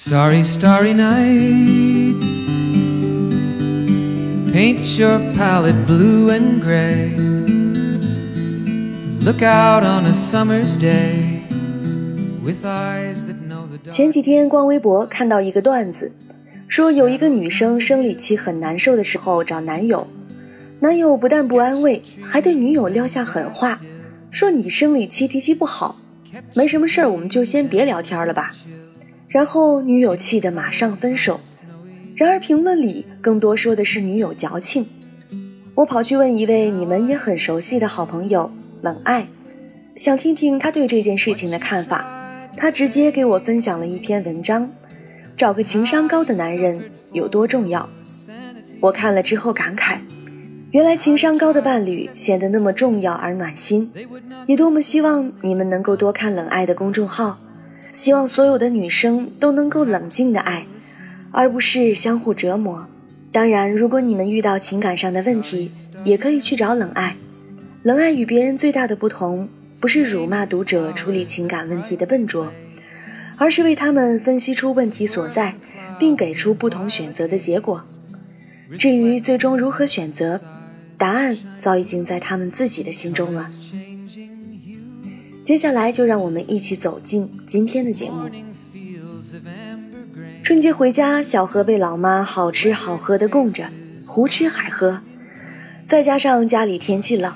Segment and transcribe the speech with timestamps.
[0.00, 2.22] Starry, starry night.
[4.52, 7.16] Paint your palette blue and gray.
[9.24, 11.42] Look out on a summer's day
[12.44, 13.92] with eyes that know the dark.
[13.92, 16.12] 前几天逛微博看到一个段子，
[16.68, 20.06] 说有一个女生生理期很难受的时候找男友，
[20.78, 23.80] 男友不但不安慰，还对女友撂下狠话，
[24.30, 25.96] 说你生理期脾气不好，
[26.54, 28.54] 没什么事儿我们就先别聊天了吧。
[29.28, 31.40] 然后女友气得马上分手。
[32.16, 34.86] 然而评论里更多说的是女友矫情。
[35.74, 38.50] 我跑去问一位你们也很熟悉的好朋友
[38.80, 39.28] 冷爱，
[39.94, 42.04] 想听听他对这件事情的看法。
[42.56, 44.72] 他直接给我分享了一篇文章，
[45.36, 47.88] 找个情商高的男人有多重要。
[48.80, 49.98] 我看了之后感慨，
[50.72, 53.92] 原来情商高的伴侣显得那么重要而暖心。
[54.48, 57.38] 也多么希望你们能够多看冷爱的公众号。
[57.98, 60.64] 希望所有的女生都能够冷静的爱，
[61.32, 62.86] 而不是相互折磨。
[63.32, 65.68] 当然，如果你们遇到情感上的问题，
[66.04, 67.16] 也可以去找冷爱。
[67.82, 69.48] 冷爱与别人最大的不同，
[69.80, 72.52] 不是辱骂读者处理情感问题的笨拙，
[73.36, 75.56] 而是为他们分析出问题所在，
[75.98, 77.82] 并给出不同选择的结果。
[78.78, 80.40] 至于最终如何选择，
[80.96, 83.50] 答案早已经在他们自己的心中了。
[85.48, 88.28] 接下来就让我们一起走进今天的节目。
[90.42, 93.70] 春节回家，小何被老妈好吃好喝的供着，
[94.06, 95.00] 胡吃海喝，
[95.86, 97.32] 再加上家里天气冷，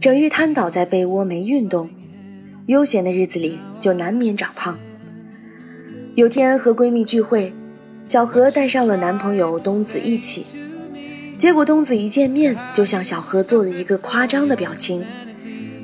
[0.00, 1.90] 整日瘫倒在被窝没运动，
[2.64, 4.78] 悠闲的日子里就难免长胖。
[6.14, 7.52] 有天和闺蜜聚会，
[8.06, 10.46] 小何带上了男朋友东子一起，
[11.36, 15.04] 结果东子一见面就向小何做了一个夸张的表情，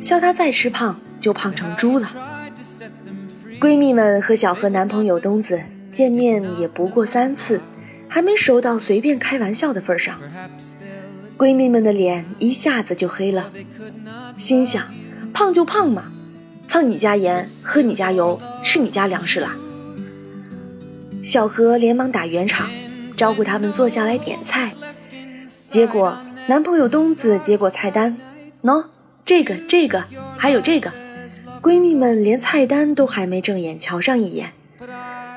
[0.01, 0.99] 笑他再吃胖。
[1.21, 2.09] 就胖成猪了。
[3.61, 5.61] 闺蜜们和小何男朋友东子
[5.93, 7.61] 见面也不过三次，
[8.09, 10.19] 还没熟到随便开玩笑的份上。
[11.37, 13.53] 闺蜜们的脸一下子就黑了，
[14.39, 14.83] 心想：
[15.33, 16.11] 胖就胖嘛，
[16.69, 19.57] 蹭你家盐，喝你家油，吃你家粮食啦。
[21.23, 22.69] 小何连忙打圆场，
[23.17, 24.73] 招呼他们坐下来点菜。
[25.69, 28.17] 结果男朋友东子接过菜单，
[28.63, 28.87] 喏，
[29.25, 30.05] 这个这个，
[30.39, 30.91] 还有这个。
[31.63, 34.53] 闺蜜们连菜单都还没正眼瞧上一眼，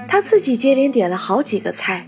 [0.07, 2.07] 她自己接连点了好几个菜，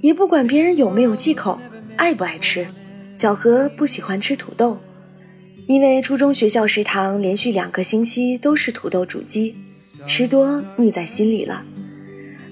[0.00, 1.60] 也不管别人有没有忌口，
[1.96, 2.68] 爱不爱吃。
[3.14, 4.78] 小何不喜欢吃土豆，
[5.66, 9.56] 因为初中学校食堂连续两个星期都是土豆煮鸡，
[10.06, 11.64] 吃多腻在心里了。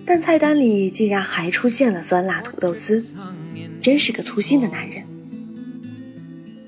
[0.04, 3.14] 但菜单里竟然还出现了酸辣土豆丝，
[3.80, 5.04] 真是个粗心的男人。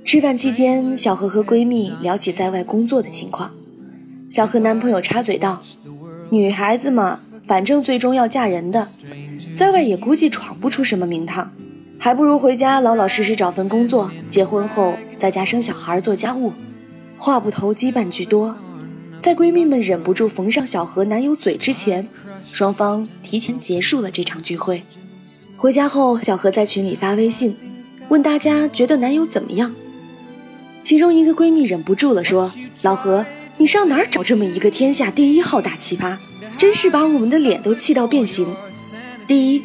[0.05, 3.51] 吃饭期间，小何和闺蜜聊起在外工作的情况。
[4.31, 5.61] 小何男朋友插嘴道
[6.31, 7.19] ：“女孩子嘛，
[7.49, 8.87] 反正最终要嫁人的，
[9.57, 11.51] 在外也估计闯不出什么名堂，
[11.99, 16.53] 还不如回家老老实实找份工作，结婚后在家生小孩做家务。”
[17.19, 18.57] 话不投机半句多，
[19.21, 22.09] 在闺蜜们忍不住缝上小何男友嘴之前，
[22.53, 24.85] 双方提前结束了这场聚会。
[25.57, 27.57] 回家后，小何在群里发微信，
[28.09, 29.75] 问大家觉得男友怎么样。
[30.83, 32.53] 其中一个闺蜜忍不住了，说
[32.83, 33.27] ：“老何。”
[33.61, 36.17] 你上哪儿找这么一个天下第一号大奇葩？
[36.57, 38.57] 真是把我们的脸都气到变形。
[39.27, 39.63] 第一，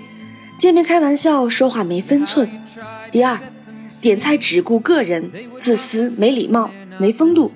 [0.60, 2.46] 见面开玩笑说话没分寸；
[3.10, 3.40] 第二，
[4.02, 7.50] 点菜只顾个人，自私没礼貌没风度；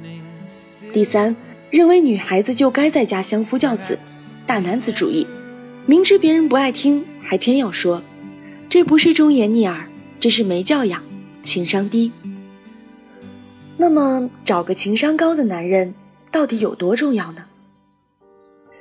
[0.93, 1.35] 第三，
[1.71, 3.99] 认为女孩子就该在家相夫教子，
[4.47, 5.27] 大男子主义，
[5.85, 8.01] 明知别人不爱听还偏要说，
[8.69, 9.89] 这不是忠言逆耳，
[10.21, 11.03] 这是没教养，
[11.43, 12.13] 情商低。
[13.75, 15.93] 那么找个情商高的男人。
[16.31, 17.45] 到底有多重要呢？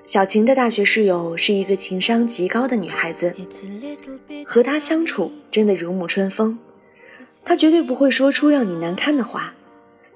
[0.06, 3.34] 小晴的大学室友是一个情商极高的女孩子，
[4.46, 6.58] 和她相处真的如沐春风。
[7.44, 9.54] 她绝对不会说出让你难堪的话，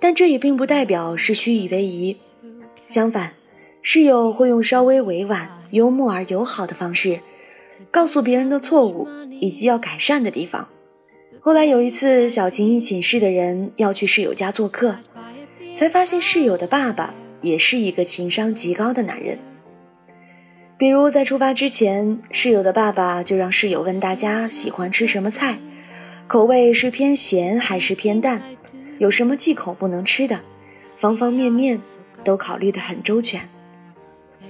[0.01, 2.17] 但这也并不代表是虚以为宜。
[2.87, 3.33] 相反，
[3.83, 7.21] 室友会用稍微委婉、幽默而友好的方式，
[7.91, 9.09] 告诉别人的错误
[9.41, 10.69] 以及要改善的地方。
[11.41, 14.97] 后来有一次，小晴一寝室的人要去室友家做客，
[15.79, 17.15] 才发现室友的爸爸。
[17.43, 19.39] 也是一个情商极高的男人。
[20.79, 25.59] 比如在出发之前，室友的爸爸就让室友问大家喜欢吃什么菜，
[26.27, 28.43] 口味是偏咸还是偏淡，
[28.99, 30.41] 有什么忌口不能吃的，
[30.89, 31.81] 方方面面
[32.25, 33.41] 都考虑得很周全。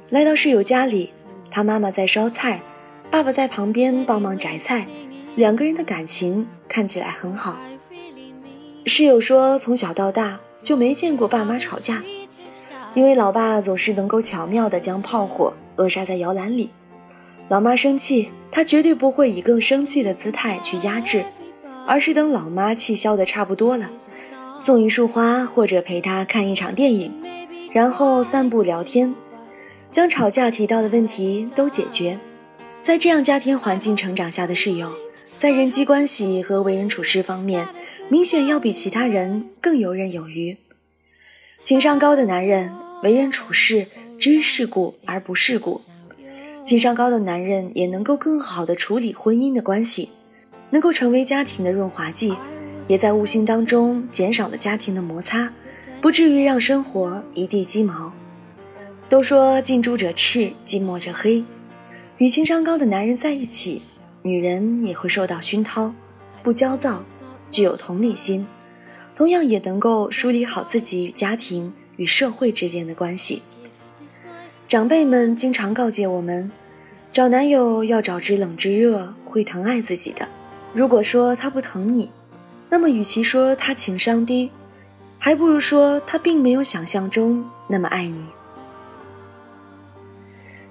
[0.08, 1.10] 来到室友家里，
[1.50, 2.62] 他妈妈在烧菜，
[3.10, 4.86] 爸爸在旁边帮忙摘菜，
[5.36, 7.60] 两个人的感情看起来很好。
[8.86, 12.02] 室友说，从小到大就没见过爸妈吵架。
[12.94, 16.68] 因为老爸总是能够巧妙地将炮火扼杀在摇篮里，
[17.48, 21.24] 老妈生气，他绝对不会以更生气的姿态去压制，
[21.86, 23.90] 而是等老妈气消的差不多了，
[24.58, 27.10] 送一束花或者陪她看一场电影，
[27.72, 29.14] 然后散步聊天，
[29.90, 32.18] 将吵架提到的问题都解决。
[32.82, 34.90] 在这样家庭环境成长下的室友，
[35.38, 37.66] 在人际关系和为人处事方面，
[38.10, 40.56] 明显要比其他人更游刃有余。
[41.64, 42.72] 情商高的男人
[43.02, 43.84] 为人处事
[44.20, 45.80] 知世故而不世故，
[46.64, 50.08] 情商高的男人也能够更好的处理婚姻的关系，
[50.70, 52.32] 能够成为家庭的润滑剂，
[52.86, 55.52] 也在无形当中减少了家庭的摩擦，
[56.00, 58.12] 不至于让生活一地鸡毛。
[59.08, 61.42] 都说近朱者赤，近墨者黑。
[62.18, 63.82] 与情商高的男人在一起，
[64.22, 65.92] 女人也会受到熏陶，
[66.44, 67.02] 不焦躁，
[67.50, 68.46] 具有同理心，
[69.16, 73.42] 同样也能够梳理好自己与家庭与社会之间的关系。
[74.68, 76.50] 长辈们经常告诫我们，
[77.12, 80.26] 找男友要找知冷知热、会疼爱自己的。
[80.72, 82.10] 如果说他不疼你，
[82.70, 84.50] 那么与其说他情商低，
[85.18, 88.24] 还不如说他并没有想象中那么爱你。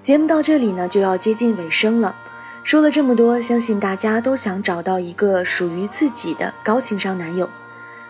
[0.02, 2.16] 节目到这里呢，就要接近尾声了。
[2.64, 7.48] 说了这么多，相信大家都想找到一个属于自己的高情商男友。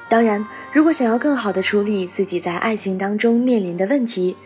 [0.08, 4.36] 当然，如果想要更好的处理自己在爱情当中面临的问题，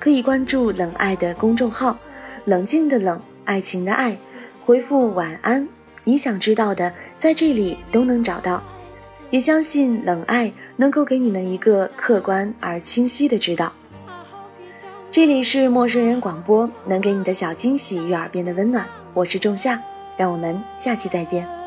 [0.00, 1.96] 可以关注“冷爱”的公众号
[2.44, 4.16] ，“冷静的冷，爱情的爱”，
[4.64, 5.68] 回复“晚安”，
[6.02, 8.62] 你想知道的在这里都能找到。
[9.30, 13.72] 也相信冷爱能够给你们一个客观而清晰的指导。
[15.10, 18.86] 这里是陌生人广播，能给你的小惊喜与耳边的温暖。
[19.14, 19.80] 我是仲夏，
[20.16, 21.61] 让我们下期再见。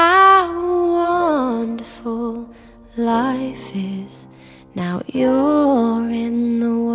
[0.00, 0.48] How
[0.96, 2.48] wonderful
[2.96, 4.26] life is
[4.74, 6.89] now you're in the world.